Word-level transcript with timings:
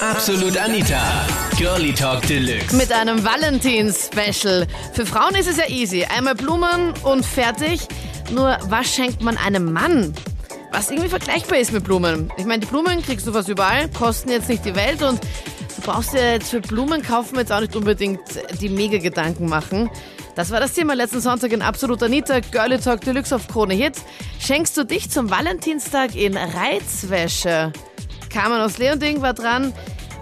Absolut 0.00 0.56
Anita. 0.56 1.26
Girlie 1.56 1.92
Talk 1.92 2.22
Deluxe. 2.26 2.76
Mit 2.76 2.92
einem 2.92 3.24
Valentins-Special. 3.24 4.66
Für 4.92 5.06
Frauen 5.06 5.34
ist 5.34 5.48
es 5.48 5.56
ja 5.56 5.68
easy. 5.68 6.04
Einmal 6.04 6.34
Blumen 6.34 6.92
und 7.02 7.24
fertig. 7.24 7.80
Nur 8.30 8.58
was 8.68 8.94
schenkt 8.94 9.22
man 9.22 9.36
einem 9.38 9.72
Mann? 9.72 10.14
Was 10.72 10.90
irgendwie 10.90 11.08
vergleichbar 11.08 11.58
ist 11.58 11.72
mit 11.72 11.84
Blumen. 11.84 12.30
Ich 12.36 12.44
meine, 12.44 12.60
die 12.60 12.66
Blumen 12.66 13.02
kriegst 13.02 13.26
du 13.26 13.32
fast 13.32 13.48
überall, 13.48 13.88
kosten 13.88 14.30
jetzt 14.30 14.48
nicht 14.48 14.64
die 14.64 14.76
Welt 14.76 15.02
und 15.02 15.20
du 15.22 15.82
brauchst 15.82 16.12
dir 16.12 16.32
jetzt 16.34 16.50
für 16.50 16.60
Blumen 16.60 17.02
kaufen 17.02 17.36
jetzt 17.36 17.50
auch 17.50 17.60
nicht 17.60 17.74
unbedingt 17.74 18.20
die 18.60 18.68
mega 18.68 18.98
Gedanken 18.98 19.48
machen. 19.48 19.90
Das 20.36 20.50
war 20.50 20.60
das 20.60 20.74
Thema 20.74 20.94
letzten 20.94 21.20
Sonntag 21.20 21.52
in 21.52 21.62
Absolut 21.62 22.02
Anita, 22.02 22.40
Girlie 22.40 22.78
Talk 22.78 23.00
Deluxe 23.00 23.34
auf 23.34 23.48
Krone 23.48 23.74
Hit. 23.74 23.94
Schenkst 24.38 24.76
du 24.76 24.84
dich 24.84 25.10
zum 25.10 25.30
Valentinstag 25.30 26.14
in 26.14 26.36
Reizwäsche? 26.36 27.72
Carmen 28.30 28.60
aus 28.60 28.78
Leonding 28.78 29.22
war 29.22 29.34
dran, 29.34 29.72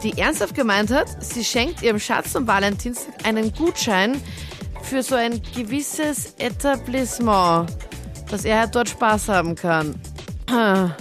die 0.03 0.19
ernsthaft 0.21 0.55
gemeint 0.55 0.91
hat, 0.91 1.09
sie 1.23 1.45
schenkt 1.45 1.83
ihrem 1.83 1.99
Schatz 1.99 2.37
am 2.37 2.47
Valentinstag 2.47 3.27
einen 3.27 3.53
Gutschein 3.53 4.21
für 4.83 5.03
so 5.03 5.15
ein 5.15 5.43
gewisses 5.55 6.35
Etablissement, 6.39 7.69
dass 8.31 8.45
er 8.45 8.61
halt 8.61 8.75
dort 8.75 8.89
Spaß 8.89 9.29
haben 9.29 9.55
kann. 9.55 9.95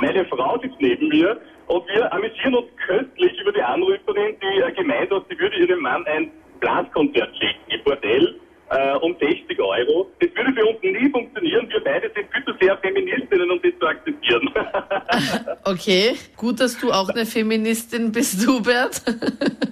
Meine 0.00 0.24
Frau 0.26 0.58
sitzt 0.60 0.80
neben 0.80 1.08
mir 1.08 1.40
und 1.68 1.86
wir 1.88 2.12
amüsieren 2.12 2.56
uns 2.56 2.66
köstlich 2.86 3.40
über 3.40 3.52
die 3.52 3.62
Anruferin, 3.62 4.36
die 4.42 4.60
äh, 4.60 4.72
gemeint 4.72 5.10
hat, 5.10 5.24
sie 5.30 5.38
würde 5.38 5.56
ihrem 5.56 5.80
Mann 5.80 6.04
ein 6.06 6.30
Blaskonzert 6.60 7.30
schenken 7.36 7.70
im 7.70 7.84
Bordell 7.84 8.34
äh, 8.72 8.94
um 8.96 9.14
60 9.18 9.58
Euro. 9.60 10.10
Das 10.20 10.30
würde 10.34 10.52
für 10.52 10.66
uns 10.66 10.82
nie 10.82 11.10
funktionieren. 11.10 11.68
Wir 11.70 11.84
beide 11.84 12.10
sind 12.14 12.26
viel 12.32 12.44
zu 12.44 12.52
sehr 12.60 12.76
Feministinnen, 12.78 13.50
um 13.50 13.60
das 13.62 13.72
zu 13.78 13.86
akzeptieren. 13.86 14.50
Okay, 15.64 16.14
gut, 16.36 16.60
dass 16.60 16.78
du 16.78 16.90
auch 16.90 17.08
eine 17.10 17.24
Feministin 17.24 18.10
bist, 18.10 18.46
Hubert. 18.46 19.02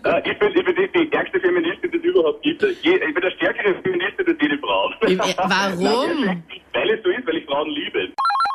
Äh, 0.03 0.31
ich 0.31 0.39
bin, 0.39 0.49
ich 0.49 0.65
bin 0.65 0.75
die, 0.75 0.99
die 0.99 1.07
stärkste 1.09 1.39
Feministin, 1.41 1.91
die 1.91 1.99
es 1.99 2.05
überhaupt 2.05 2.43
gibt. 2.43 2.63
Je, 2.63 2.95
ich 2.95 3.15
bin 3.15 3.21
der 3.21 3.31
stärkere 3.33 3.75
Feministin 3.83 4.27
als 4.27 4.37
jede 4.41 4.59
Frau. 4.59 4.91
Äh, 5.03 5.19
Warum? 5.37 6.43
Weil 6.73 6.91
es 6.91 7.03
so 7.03 7.11
ist, 7.11 7.27
weil 7.27 7.37
ich 7.37 7.45
Frauen 7.45 7.69
liebe. 7.69 8.09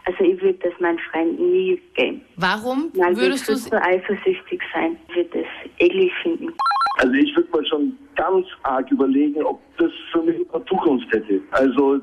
Also 0.05 0.23
ich 0.23 0.41
würde 0.41 0.57
das 0.67 0.73
meinen 0.79 0.97
Freunden 1.11 1.51
nie 1.51 1.79
geben. 1.93 2.21
Warum 2.37 2.91
Weil 2.95 3.15
würdest 3.15 3.47
du 3.47 3.55
so 3.55 3.75
eifersüchtig 3.75 4.59
sein. 4.73 4.97
Ich 5.09 5.15
würde 5.17 5.29
das 5.43 5.71
eklig 5.77 6.11
finden. 6.23 6.51
Also 6.97 7.13
ich 7.13 7.35
würde 7.35 7.49
mal 7.51 7.65
schon 7.67 7.95
ganz 8.15 8.45
arg 8.63 8.89
überlegen, 8.91 9.43
ob 9.43 9.59
das 9.77 9.91
für 10.11 10.21
mich 10.23 10.37
eine 10.53 10.65
Zukunft 10.65 11.11
hätte. 11.11 11.41
Also 11.51 11.99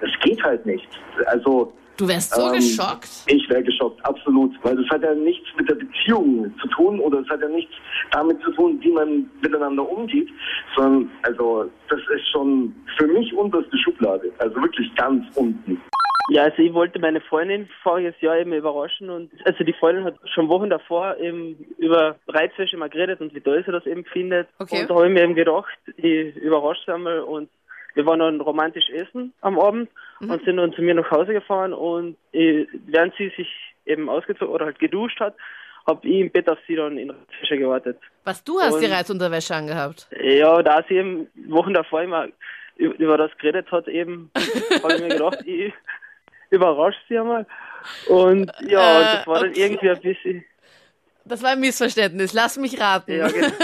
es 0.00 0.20
geht 0.22 0.42
halt 0.42 0.64
nicht. 0.66 0.88
Also 1.26 1.72
Du 1.96 2.08
wärst 2.08 2.34
so 2.34 2.48
Ähm, 2.48 2.54
geschockt. 2.54 3.08
ich 3.26 3.48
wäre 3.48 3.62
geschockt, 3.62 4.04
absolut. 4.04 4.50
Weil 4.64 4.74
das 4.76 4.86
hat 4.90 5.02
ja 5.04 5.14
nichts 5.14 5.46
mit 5.56 5.68
der 5.70 5.76
Beziehung 5.76 6.52
zu 6.60 6.66
tun 6.68 6.98
oder 6.98 7.20
es 7.20 7.28
hat 7.28 7.40
ja 7.40 7.48
nichts 7.48 7.72
damit 8.10 8.42
zu 8.42 8.50
tun, 8.50 8.78
wie 8.80 8.90
man 8.90 9.30
miteinander 9.40 9.88
umgeht, 9.88 10.28
sondern 10.74 11.08
also 11.22 11.70
das 11.88 12.00
ist 12.16 12.28
schon 12.32 12.74
für 12.98 13.06
mich 13.06 13.32
unterste 13.34 13.78
Schublade. 13.78 14.32
Also 14.38 14.56
wirklich 14.60 14.92
ganz 14.96 15.24
unten. 15.36 15.80
Ja, 16.30 16.44
also 16.44 16.62
ich 16.62 16.72
wollte 16.72 16.98
meine 16.98 17.20
Freundin 17.20 17.68
voriges 17.82 18.14
Jahr 18.20 18.38
eben 18.38 18.52
überraschen 18.54 19.10
und 19.10 19.30
also 19.44 19.62
die 19.62 19.74
Freundin 19.74 20.04
hat 20.04 20.14
schon 20.32 20.48
Wochen 20.48 20.70
davor 20.70 21.16
eben 21.18 21.54
über 21.76 22.16
Reizwäsche 22.28 22.76
mal 22.78 22.88
geredet 22.88 23.20
und 23.20 23.34
wie 23.34 23.40
toll 23.40 23.62
sie 23.66 23.72
das 23.72 23.84
eben 23.84 24.04
findet. 24.06 24.48
Okay. 24.58 24.82
Und 24.82 24.90
da 24.90 24.94
habe 24.94 25.06
ich 25.08 25.12
mir 25.12 25.22
eben 25.22 25.34
gedacht, 25.34 25.76
ich 25.96 26.34
überrasche 26.36 26.80
sie 26.86 26.92
einmal 26.94 27.20
und 27.20 27.50
wir 27.94 28.06
waren 28.06 28.20
dann 28.20 28.40
romantisch 28.40 28.88
essen 28.90 29.32
am 29.42 29.58
Abend 29.58 29.88
und 30.20 30.42
sind 30.44 30.56
dann 30.56 30.72
zu 30.72 30.80
mir 30.82 30.94
nach 30.94 31.10
Hause 31.10 31.32
gefahren 31.34 31.72
und 31.74 32.16
ich, 32.32 32.66
während 32.86 33.14
sie 33.16 33.30
sich 33.36 33.48
eben 33.84 34.08
ausgezogen 34.08 34.52
oder 34.52 34.64
halt 34.64 34.78
geduscht 34.78 35.20
hat, 35.20 35.34
habe 35.86 36.08
ich 36.08 36.20
im 36.20 36.30
Bett 36.30 36.48
auf 36.48 36.58
sie 36.66 36.74
dann 36.76 36.96
in 36.96 37.10
Reizwäsche 37.10 37.58
gewartet. 37.58 37.98
Was 38.24 38.42
du 38.42 38.58
hast 38.58 38.80
die 38.80 38.86
und- 38.86 38.92
Reizunterwäsche 38.92 39.54
angehabt. 39.54 40.08
Ja, 40.18 40.62
da 40.62 40.82
sie 40.88 40.94
eben 40.96 41.26
Wochen 41.48 41.74
davor 41.74 42.02
immer 42.02 42.28
über 42.76 43.18
das 43.18 43.30
geredet 43.36 43.70
hat, 43.70 43.86
eben, 43.88 44.30
habe 44.82 44.94
ich 44.94 45.00
mir 45.02 45.08
gedacht, 45.10 45.38
ich 45.46 45.72
überrasche 46.54 46.98
sie 47.08 47.18
einmal. 47.18 47.46
Und 48.08 48.50
ja, 48.66 49.00
Äh, 49.00 49.16
das 49.16 49.26
war 49.26 49.40
dann 49.40 49.50
okay. 49.50 49.60
irgendwie 49.62 49.90
ein 49.90 50.00
bisschen. 50.00 50.44
Das 51.26 51.42
war 51.42 51.50
ein 51.50 51.60
Missverständnis. 51.60 52.34
Lass 52.34 52.58
mich 52.58 52.78
raten. 52.80 53.12
Ja, 53.16 53.28
genau. 53.28 53.48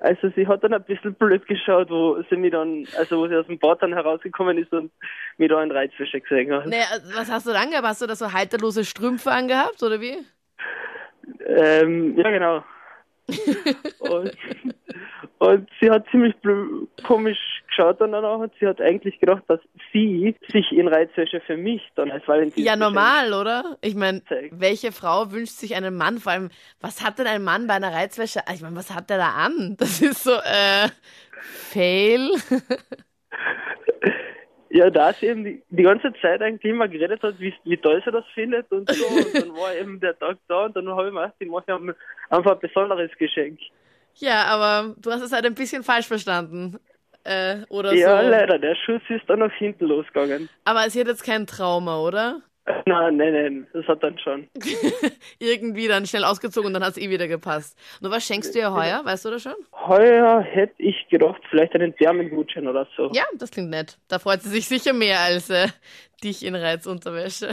Also 0.00 0.28
sie 0.36 0.46
hat 0.46 0.62
dann 0.62 0.74
ein 0.74 0.84
bisschen 0.84 1.14
blöd 1.14 1.46
geschaut, 1.46 1.88
wo 1.88 2.22
sie 2.28 2.36
mich 2.36 2.52
dann, 2.52 2.86
also 2.98 3.16
wo 3.18 3.26
sie 3.26 3.34
aus 3.36 3.46
dem 3.46 3.58
Bad 3.58 3.80
dann 3.80 3.94
herausgekommen 3.94 4.58
ist 4.58 4.70
und 4.70 4.92
mich 5.38 5.48
da 5.48 5.62
in 5.62 5.70
Reizwäsche 5.70 6.20
gesehen 6.20 6.52
hat. 6.52 6.66
Nee, 6.66 6.82
was 7.16 7.30
hast 7.30 7.46
du 7.46 7.52
da 7.52 7.60
angehabt? 7.62 7.86
Hast 7.86 8.02
du 8.02 8.06
da 8.06 8.14
so 8.14 8.30
halterlose 8.30 8.84
Strümpfe 8.84 9.30
angehabt 9.30 9.82
oder 9.82 10.02
wie? 10.02 10.18
Ähm, 11.46 12.18
ja, 12.18 12.30
genau. 12.30 12.64
und, 14.00 14.36
und 15.38 15.68
sie 15.80 15.90
hat 15.90 16.06
ziemlich 16.10 16.34
komisch 17.06 17.38
geschaut 17.68 18.00
dann 18.00 18.12
danach 18.12 18.38
und 18.38 18.52
sie 18.60 18.66
hat 18.66 18.80
eigentlich 18.80 19.18
gedacht, 19.18 19.42
dass 19.48 19.60
sie 19.92 20.34
sich 20.48 20.72
in 20.72 20.88
Reizwäsche 20.88 21.40
für 21.40 21.56
mich 21.56 21.82
dann 21.96 22.10
als 22.10 22.26
Valentin 22.26 22.64
Ja, 22.64 22.76
normal, 22.76 23.32
oder? 23.32 23.76
Ich 23.82 23.94
meine, 23.94 24.22
welche 24.52 24.92
Frau 24.92 25.32
wünscht 25.32 25.54
sich 25.54 25.74
einen 25.74 25.96
Mann? 25.96 26.18
Vor 26.18 26.32
allem, 26.32 26.50
was 26.80 27.04
hat 27.04 27.18
denn 27.18 27.26
ein 27.26 27.42
Mann 27.42 27.66
bei 27.66 27.74
einer 27.74 27.92
Reizwäsche? 27.92 28.40
Ich 28.54 28.62
meine, 28.62 28.76
was 28.76 28.94
hat 28.94 29.10
der 29.10 29.18
da 29.18 29.30
an? 29.30 29.76
Das 29.78 30.00
ist 30.00 30.24
so, 30.24 30.32
äh, 30.32 30.88
Fail. 31.72 32.30
Ja, 34.74 34.90
da 34.90 35.12
sie 35.12 35.26
eben 35.26 35.44
die, 35.44 35.62
die 35.70 35.84
ganze 35.84 36.12
Zeit 36.20 36.42
eigentlich 36.42 36.72
immer 36.72 36.88
geredet 36.88 37.22
hat, 37.22 37.38
wie, 37.38 37.54
wie 37.62 37.76
toll 37.76 38.02
sie 38.04 38.10
das 38.10 38.24
findet 38.34 38.72
und 38.72 38.90
so. 38.90 39.06
Und 39.06 39.32
dann 39.32 39.54
war 39.54 39.72
eben 39.72 40.00
der 40.00 40.18
Tag 40.18 40.38
da 40.48 40.64
und 40.64 40.74
dann 40.74 40.88
habe 40.88 41.06
ich 41.06 41.14
mir 41.14 41.20
gedacht, 41.20 41.36
ich 41.38 41.48
mache 41.48 41.70
ihm 41.70 41.94
einfach 42.28 42.52
ein 42.54 42.58
besonderes 42.58 43.12
Geschenk. 43.16 43.60
Ja, 44.16 44.44
aber 44.44 44.94
du 44.98 45.10
hast 45.10 45.22
es 45.22 45.32
halt 45.32 45.44
ein 45.46 45.54
bisschen 45.54 45.82
falsch 45.82 46.06
verstanden. 46.06 46.78
Äh, 47.24 47.58
oder 47.70 47.92
Ja, 47.94 48.22
so. 48.22 48.28
leider, 48.28 48.58
der 48.58 48.74
Schuss 48.74 49.00
ist 49.08 49.22
dann 49.28 49.38
nach 49.40 49.52
hinten 49.52 49.86
losgegangen. 49.86 50.48
Aber 50.64 50.88
sie 50.90 51.00
hat 51.00 51.06
jetzt 51.08 51.24
kein 51.24 51.46
Trauma, 51.46 51.98
oder? 52.00 52.40
Nein, 52.86 53.16
nein, 53.18 53.32
nein, 53.32 53.66
das 53.74 53.86
hat 53.86 54.02
dann 54.02 54.18
schon. 54.18 54.48
Irgendwie 55.38 55.86
dann 55.86 56.06
schnell 56.06 56.24
ausgezogen 56.24 56.68
und 56.68 56.74
dann 56.74 56.82
hat 56.84 56.92
es 56.92 56.96
eh 56.98 57.10
wieder 57.10 57.28
gepasst. 57.28 57.78
Nur 58.00 58.10
was 58.10 58.26
schenkst 58.26 58.54
du 58.54 58.58
ihr 58.58 58.72
heuer? 58.72 59.02
Weißt 59.04 59.24
du 59.26 59.30
das 59.30 59.42
schon? 59.42 59.54
Heuer 59.86 60.40
hätte 60.40 60.74
ich 60.78 61.06
gedacht, 61.10 61.42
vielleicht 61.50 61.74
einen 61.74 61.94
Thermengutschein 61.94 62.66
oder 62.66 62.86
so. 62.96 63.10
Ja, 63.12 63.24
das 63.38 63.50
klingt 63.50 63.68
nett. 63.70 63.98
Da 64.08 64.18
freut 64.18 64.40
sie 64.42 64.48
sich 64.48 64.66
sicher 64.66 64.94
mehr 64.94 65.20
als 65.20 65.50
äh, 65.50 65.68
dich 66.22 66.42
in 66.44 66.54
Reizunterwäsche. 66.54 67.50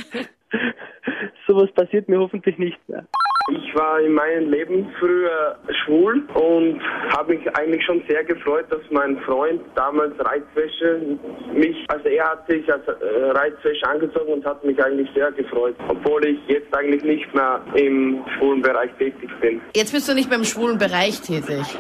Sowas 1.47 1.69
passiert 1.73 2.07
mir 2.07 2.19
hoffentlich 2.19 2.57
nicht 2.57 2.77
mehr. 2.87 3.05
Ich 3.49 3.75
war 3.75 3.99
in 3.99 4.13
meinem 4.13 4.51
Leben 4.51 4.87
früher 4.99 5.57
schwul 5.83 6.23
und 6.33 6.81
habe 7.09 7.35
mich 7.35 7.57
eigentlich 7.57 7.83
schon 7.85 8.03
sehr 8.07 8.23
gefreut, 8.23 8.65
dass 8.69 8.81
mein 8.91 9.17
Freund 9.21 9.61
damals 9.75 10.13
Reizwäsche 10.19 11.17
mich, 11.53 11.77
also 11.87 12.07
er 12.07 12.31
hat 12.31 12.47
sich 12.47 12.71
als 12.71 12.87
äh, 12.87 12.91
Reizwäsche 13.31 13.87
angezogen 13.87 14.33
und 14.33 14.45
hat 14.45 14.63
mich 14.63 14.81
eigentlich 14.83 15.09
sehr 15.15 15.31
gefreut, 15.31 15.75
obwohl 15.87 16.25
ich 16.25 16.39
jetzt 16.47 16.73
eigentlich 16.75 17.03
nicht 17.03 17.33
mehr 17.33 17.61
im 17.75 18.23
schwulen 18.37 18.61
Bereich 18.61 18.91
tätig 18.97 19.29
bin. 19.41 19.61
Jetzt 19.75 19.93
bist 19.93 20.07
du 20.07 20.13
nicht 20.13 20.29
beim 20.29 20.43
schwulen 20.43 20.77
Bereich 20.77 21.21
tätig. 21.21 21.77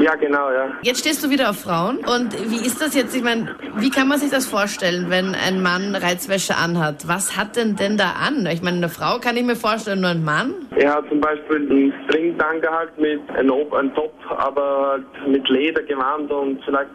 Ja, 0.00 0.14
genau, 0.14 0.50
ja. 0.50 0.70
Jetzt 0.82 1.00
stehst 1.00 1.24
du 1.24 1.30
wieder 1.30 1.50
auf 1.50 1.60
Frauen. 1.60 1.98
Und 1.98 2.32
wie 2.50 2.64
ist 2.64 2.80
das 2.80 2.94
jetzt? 2.94 3.16
Ich 3.16 3.22
meine, 3.22 3.56
wie 3.76 3.90
kann 3.90 4.06
man 4.08 4.18
sich 4.18 4.30
das 4.30 4.46
vorstellen, 4.46 5.10
wenn 5.10 5.34
ein 5.34 5.60
Mann 5.60 5.94
Reizwäsche 5.94 6.56
anhat? 6.56 7.08
Was 7.08 7.36
hat 7.36 7.56
denn 7.56 7.74
denn 7.76 7.96
da 7.96 8.12
an? 8.12 8.46
Ich 8.46 8.62
meine, 8.62 8.76
eine 8.76 8.88
Frau 8.88 9.18
kann 9.18 9.36
ich 9.36 9.44
mir 9.44 9.56
vorstellen, 9.56 10.00
nur 10.00 10.10
ein 10.10 10.24
Mann? 10.24 10.54
Er 10.76 10.94
hat 10.94 11.08
zum 11.08 11.20
Beispiel 11.20 11.56
einen 11.56 11.92
String 12.04 12.40
angehalten 12.40 13.02
mit 13.02 13.20
einem, 13.30 13.72
einem 13.72 13.94
Top, 13.94 14.14
aber 14.30 14.90
halt 14.92 15.28
mit 15.28 15.48
Ledergewand 15.48 16.30
und 16.30 16.62
vielleicht 16.64 16.90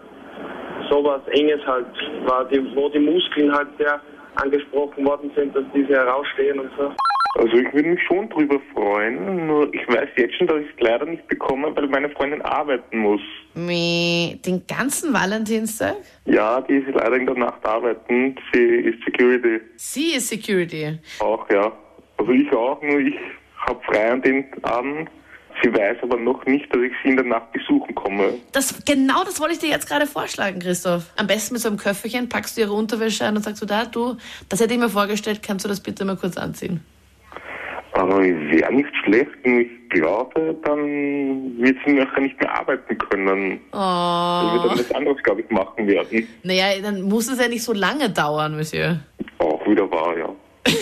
sowas 0.89 1.21
Enges 1.31 1.59
halt 1.65 1.87
war, 2.25 2.45
die, 2.45 2.63
wo 2.75 2.89
die 2.89 2.99
Muskeln 2.99 3.51
halt 3.53 3.67
sehr 3.77 3.99
angesprochen 4.35 5.05
worden 5.05 5.31
sind, 5.35 5.55
dass 5.55 5.63
diese 5.73 5.93
herausstehen 5.93 6.59
und 6.59 6.69
so. 6.77 6.91
Also 7.35 7.53
ich 7.57 7.73
würde 7.73 7.89
mich 7.89 7.99
schon 8.07 8.29
drüber 8.29 8.59
freuen, 8.73 9.47
nur 9.47 9.73
ich 9.73 9.87
weiß 9.87 10.07
jetzt 10.17 10.35
schon, 10.35 10.45
dass 10.47 10.61
ich 10.61 10.67
es 10.75 10.79
leider 10.79 11.05
nicht 11.05 11.27
bekomme, 11.27 11.75
weil 11.75 11.87
meine 11.87 12.09
Freundin 12.11 12.41
arbeiten 12.43 12.99
muss. 12.99 13.21
Meh, 13.55 14.35
Den 14.45 14.65
ganzen 14.67 15.13
Valentinstag? 15.13 15.95
Ja, 16.25 16.61
die 16.61 16.75
ist 16.75 16.89
leider 16.93 17.15
in 17.15 17.25
der 17.25 17.35
Nacht 17.35 17.65
arbeiten. 17.65 18.35
Sie 18.53 18.59
ist 18.61 19.03
Security 19.03 19.59
Sie 19.77 20.13
ist 20.15 20.29
Security. 20.29 20.99
auch, 21.19 21.49
ja. 21.49 21.71
Also 22.17 22.31
ich 22.31 22.51
auch, 22.53 22.79
nur 22.83 22.99
ich 22.99 23.15
habe 23.65 23.79
frei 23.85 24.11
an 24.11 24.21
den 24.21 24.45
Abend. 24.63 25.09
Sie 25.63 25.71
weiß 25.73 25.97
aber 26.01 26.17
noch 26.17 26.45
nicht, 26.45 26.65
dass 26.73 26.81
ich 26.81 26.91
sie 27.03 27.09
in 27.09 27.15
der 27.15 27.25
Nacht 27.25 27.51
besuchen 27.53 27.93
komme. 27.95 28.33
Das, 28.51 28.83
genau 28.85 29.23
das 29.23 29.39
wollte 29.39 29.53
ich 29.53 29.59
dir 29.59 29.69
jetzt 29.69 29.87
gerade 29.87 30.05
vorschlagen, 30.07 30.59
Christoph. 30.59 31.11
Am 31.15 31.27
besten 31.27 31.53
mit 31.53 31.61
so 31.61 31.69
einem 31.69 31.77
Köfferchen 31.77 32.27
packst 32.29 32.57
du 32.57 32.61
ihre 32.61 32.73
Unterwäsche 32.73 33.25
ein 33.25 33.35
und 33.35 33.43
sagst 33.43 33.61
du, 33.61 33.65
da, 33.65 33.85
du, 33.85 34.17
das 34.49 34.59
hätte 34.59 34.73
ich 34.73 34.79
mir 34.79 34.89
vorgestellt, 34.89 35.41
kannst 35.43 35.63
du 35.65 35.69
das 35.69 35.79
bitte 35.79 36.05
mal 36.05 36.15
kurz 36.17 36.37
anziehen? 36.37 36.81
Aber 38.03 38.21
wäre 38.21 38.73
nicht 38.73 38.89
schlecht, 39.05 39.31
nur 39.45 39.61
ich 39.61 39.89
glaube, 39.89 40.57
dann 40.65 41.57
wird 41.57 41.77
sie 41.85 41.93
nachher 41.93 42.19
nicht 42.19 42.37
mehr 42.37 42.53
arbeiten 42.53 42.97
können. 42.97 43.61
Oh. 43.71 43.77
Weil 43.77 44.53
wir 44.55 44.67
dann 44.67 44.79
was 44.79 44.91
anderes, 44.91 45.23
glaube 45.23 45.39
ich, 45.39 45.49
machen 45.49 45.87
werden. 45.87 46.27
Naja, 46.43 46.81
dann 46.81 47.03
muss 47.03 47.31
es 47.31 47.39
ja 47.39 47.47
nicht 47.47 47.63
so 47.63 47.71
lange 47.71 48.09
dauern, 48.09 48.57
Monsieur. 48.57 48.99
Auch 49.37 49.65
wieder 49.65 49.89
wahr, 49.89 50.17
ja. 50.17 50.35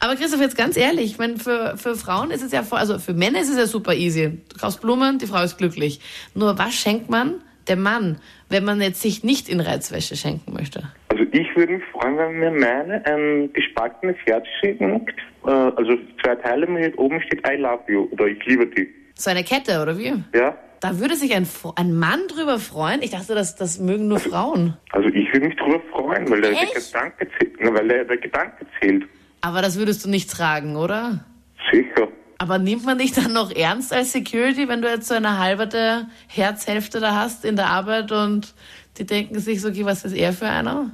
Aber 0.00 0.16
Christoph, 0.16 0.40
jetzt 0.40 0.56
ganz 0.56 0.78
ehrlich, 0.78 1.12
ich 1.12 1.18
meine, 1.18 1.36
für, 1.36 1.76
für 1.76 1.96
Frauen 1.96 2.30
ist 2.30 2.42
es 2.42 2.50
ja, 2.50 2.64
also 2.70 2.98
für 2.98 3.12
Männer 3.12 3.40
ist 3.40 3.50
es 3.50 3.58
ja 3.58 3.66
super 3.66 3.94
easy. 3.94 4.38
Du 4.48 4.58
kaufst 4.58 4.80
Blumen, 4.80 5.18
die 5.18 5.26
Frau 5.26 5.42
ist 5.42 5.58
glücklich. 5.58 6.00
Nur 6.34 6.58
was 6.58 6.72
schenkt 6.72 7.10
man 7.10 7.42
dem 7.68 7.82
Mann, 7.82 8.16
wenn 8.48 8.64
man 8.64 8.80
jetzt 8.80 9.02
sich 9.02 9.22
nicht 9.22 9.50
in 9.50 9.60
Reizwäsche 9.60 10.16
schenken 10.16 10.54
möchte? 10.54 10.84
Also 11.58 11.62
ich 11.62 11.68
würde 11.70 11.72
mich 11.72 11.84
freuen, 11.90 12.18
wenn 12.18 12.38
mir 12.38 12.50
meine 12.52 13.04
ein 13.04 13.52
gespaltenes 13.52 14.16
Herz 14.26 14.46
schenkt. 14.60 15.18
Äh, 15.44 15.50
also 15.50 15.96
zwei 16.22 16.36
Teile 16.36 16.68
mit 16.68 16.96
oben 16.96 17.20
steht 17.22 17.44
I 17.48 17.56
love 17.56 17.82
you 17.88 18.06
oder 18.12 18.26
ich 18.26 18.44
liebe 18.46 18.66
dich. 18.66 18.88
So 19.14 19.30
eine 19.30 19.42
Kette, 19.42 19.82
oder 19.82 19.98
wie? 19.98 20.14
Ja? 20.34 20.56
Da 20.78 21.00
würde 21.00 21.16
sich 21.16 21.34
ein, 21.34 21.48
ein 21.74 21.92
Mann 21.94 22.20
drüber 22.28 22.60
freuen. 22.60 23.02
Ich 23.02 23.10
dachte, 23.10 23.34
das, 23.34 23.56
das 23.56 23.80
mögen 23.80 24.06
nur 24.06 24.20
Frauen. 24.20 24.76
Also 24.92 25.08
ich 25.08 25.32
würde 25.32 25.48
mich 25.48 25.56
drüber 25.56 25.80
freuen, 25.90 26.30
weil 26.30 26.42
der, 26.42 26.52
der? 26.52 26.60
Gedanke 26.66 27.26
zählt. 27.36 27.56
Na, 27.58 27.74
weil 27.74 27.88
der, 27.88 28.04
der 28.04 28.18
Gedanke 28.18 28.66
zählt. 28.80 29.04
Aber 29.40 29.60
das 29.60 29.76
würdest 29.76 30.04
du 30.04 30.10
nicht 30.10 30.30
tragen, 30.30 30.76
oder? 30.76 31.24
Sicher. 31.72 32.06
Aber 32.38 32.58
nimmt 32.58 32.86
man 32.86 32.98
dich 32.98 33.10
dann 33.10 33.32
noch 33.32 33.50
ernst 33.50 33.92
als 33.92 34.12
Security, 34.12 34.68
wenn 34.68 34.80
du 34.80 34.88
jetzt 34.88 35.08
so 35.08 35.14
eine 35.14 35.38
halberte 35.38 36.06
Herzhälfte 36.28 37.00
da 37.00 37.16
hast 37.16 37.44
in 37.44 37.56
der 37.56 37.66
Arbeit 37.66 38.12
und 38.12 38.54
die 38.98 39.06
denken 39.06 39.40
sich 39.40 39.60
so, 39.60 39.70
okay, 39.70 39.84
was 39.84 40.04
ist 40.04 40.16
er 40.16 40.32
für 40.32 40.46
einer? 40.46 40.92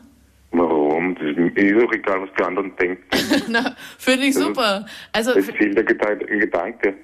Warum? 0.57 1.17
Das 1.17 1.25
ist 1.25 1.37
mir 1.37 1.44
eh 1.57 1.73
doch 1.73 1.93
egal, 1.93 2.23
was 2.23 2.31
die 2.39 2.43
anderen 2.45 2.75
denken. 2.77 3.03
Na, 3.49 3.75
finde 3.99 4.27
ich 4.27 4.35
super. 4.35 4.85
Also, 5.13 5.33
Es 5.33 5.51
fehlt 5.51 5.77
der 5.77 5.85
Gedanke. 5.85 6.25
Gedanke. 6.27 6.95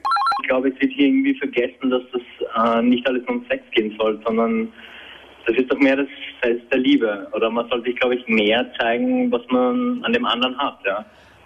Ich 0.43 0.49
glaube, 0.49 0.69
es 0.69 0.81
wird 0.81 0.93
hier 0.93 1.07
irgendwie 1.07 1.35
vergessen, 1.39 1.91
dass 1.91 2.03
das 2.13 2.77
äh, 2.79 2.83
nicht 2.83 3.07
alles 3.07 3.23
um 3.27 3.45
Sex 3.49 3.63
gehen 3.73 3.95
soll, 3.99 4.21
sondern 4.25 4.73
das 5.47 5.57
ist 5.57 5.71
doch 5.71 5.79
mehr 5.79 5.97
das 5.97 6.09
Fest 6.41 6.63
der 6.71 6.79
Liebe. 6.79 7.29
Oder 7.33 7.51
man 7.51 7.69
sollte 7.69 7.91
sich, 7.91 7.99
glaube 7.99 8.17
ich, 8.17 8.27
mehr 8.29 8.71
zeigen, 8.79 9.31
was 9.33 9.43
man 9.49 10.03
an 10.05 10.13
dem 10.13 10.25
anderen 10.25 10.57
hat. 10.59 10.79
Ja. 10.85 11.05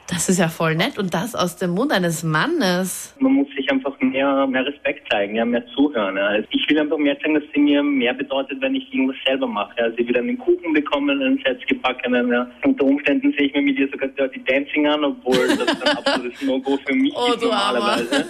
Das 0.08 0.28
ist 0.28 0.38
ja 0.38 0.48
voll 0.48 0.74
nett 0.74 0.98
und 0.98 1.14
das 1.14 1.34
aus 1.34 1.56
dem 1.56 1.70
Mund 1.70 1.92
eines 1.92 2.22
Mannes. 2.22 3.14
Man 3.20 3.32
muss 3.34 3.48
sich 3.56 3.70
einfach 3.70 3.98
mehr, 4.00 4.46
mehr 4.46 4.66
Respekt 4.66 5.10
zeigen, 5.10 5.34
ja, 5.36 5.44
mehr 5.44 5.64
zuhören. 5.74 6.16
Ja. 6.16 6.26
Also 6.26 6.46
Ich 6.50 6.68
will 6.68 6.78
einfach 6.78 6.98
mehr 6.98 7.18
zeigen, 7.20 7.34
dass 7.34 7.44
sie 7.54 7.60
mir 7.60 7.82
mehr 7.82 8.12
bedeutet, 8.14 8.60
wenn 8.60 8.74
ich 8.74 8.92
irgendwas 8.92 9.16
selber 9.26 9.46
mache. 9.46 9.72
Ja. 9.78 9.90
Sie 9.96 10.06
will 10.06 10.16
einen 10.16 10.36
Kuchen 10.38 10.72
bekommen, 10.72 11.22
einen 11.22 11.38
selbstgebackenen. 11.44 12.30
Ja. 12.30 12.46
Unter 12.64 12.84
Umständen 12.84 13.32
sehe 13.38 13.46
ich 13.46 13.54
mir 13.54 13.62
mit 13.62 13.78
ihr 13.78 13.88
sogar 13.90 14.08
Dirty 14.08 14.42
Dancing 14.44 14.86
an, 14.86 15.04
obwohl 15.04 15.48
das 15.48 15.68
ein 15.68 15.88
absolutes 15.98 16.42
No-Go 16.42 16.78
für 16.86 16.94
mich 16.94 17.12
Oh, 17.16 17.32
ist 17.32 17.42
normalerweise. 17.42 18.26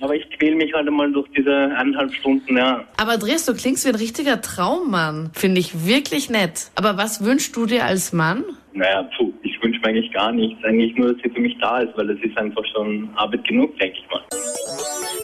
Aber 0.00 0.14
ich 0.14 0.28
quäle 0.38 0.56
mich 0.56 0.72
halt 0.74 0.86
einmal 0.86 1.10
durch 1.12 1.28
diese 1.36 1.52
eineinhalb 1.54 2.12
Stunden, 2.14 2.56
ja. 2.56 2.84
Aber 2.96 3.16
Dres, 3.16 3.46
du 3.46 3.54
klingst 3.54 3.84
wie 3.86 3.90
ein 3.90 3.94
richtiger 3.94 4.40
Traummann. 4.40 5.30
Finde 5.32 5.60
ich 5.60 5.86
wirklich 5.86 6.28
nett. 6.30 6.70
Aber 6.74 6.96
was 6.96 7.24
wünschst 7.24 7.56
du 7.56 7.66
dir 7.66 7.84
als 7.84 8.12
Mann? 8.12 8.44
Naja, 8.72 9.08
puh, 9.16 9.32
eigentlich 9.86 10.12
gar 10.12 10.32
nichts. 10.32 10.62
Eigentlich 10.64 10.94
nur, 10.96 11.12
dass 11.12 11.22
sie 11.22 11.30
für 11.30 11.40
mich 11.40 11.56
da 11.60 11.80
ist, 11.80 11.96
weil 11.96 12.10
es 12.10 12.22
ist 12.22 12.36
einfach 12.36 12.64
schon 12.74 13.08
Arbeit 13.16 13.44
genug, 13.46 13.78
denke 13.78 13.98
ich 13.98 14.10
mal. 14.10 14.22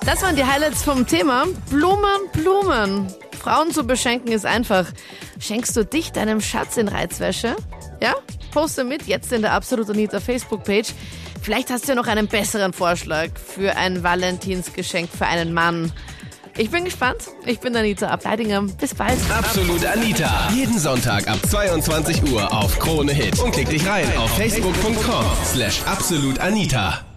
Das 0.06 0.22
waren 0.22 0.34
die 0.36 0.44
Highlights 0.44 0.84
vom 0.84 1.06
Thema. 1.06 1.44
Blumen, 1.70 2.28
Blumen. 2.32 3.06
Frauen 3.38 3.70
zu 3.70 3.86
beschenken 3.86 4.32
ist 4.32 4.46
einfach. 4.46 4.86
Schenkst 5.40 5.76
du 5.76 5.84
dich 5.84 6.12
deinem 6.12 6.40
Schatz 6.40 6.76
in 6.76 6.88
Reizwäsche? 6.88 7.56
Ja? 8.00 8.14
Poste 8.52 8.84
mit 8.84 9.06
jetzt 9.06 9.32
in 9.32 9.42
der 9.42 9.52
Absolut 9.52 9.88
Anita 9.90 10.20
Facebook-Page. 10.20 10.92
Vielleicht 11.42 11.70
hast 11.70 11.84
du 11.84 11.92
ja 11.92 11.94
noch 11.96 12.06
einen 12.06 12.28
besseren 12.28 12.72
Vorschlag 12.72 13.30
für 13.36 13.76
ein 13.76 14.04
Valentinsgeschenk 14.04 15.08
für 15.08 15.26
einen 15.26 15.52
Mann. 15.52 15.92
Ich 16.58 16.70
bin 16.70 16.84
gespannt. 16.84 17.22
Ich 17.46 17.60
bin 17.60 17.74
Anita 17.74 18.08
Ableidinger. 18.08 18.62
Bis 18.62 18.94
bald. 18.94 19.18
Absolut 19.30 19.84
Anita. 19.86 20.48
Jeden 20.54 20.78
Sonntag 20.78 21.26
ab 21.28 21.38
22 21.48 22.30
Uhr 22.30 22.52
auf 22.52 22.78
Krone 22.78 23.12
Hit. 23.12 23.38
Und 23.40 23.52
klick 23.52 23.70
dich 23.70 23.86
rein 23.86 24.06
auf 24.18 24.30
facebook.com 24.36 25.24
slash 25.44 25.82
absolutanita. 25.86 27.11